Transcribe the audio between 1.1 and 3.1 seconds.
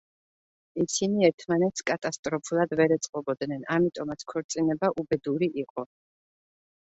ერთმანეთს კატასტროფულად ვერ